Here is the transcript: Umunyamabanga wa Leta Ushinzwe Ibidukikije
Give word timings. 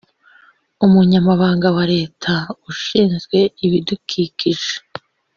Umunyamabanga 0.85 1.67
wa 1.75 1.85
Leta 1.93 2.33
Ushinzwe 2.69 3.37
Ibidukikije 3.65 4.73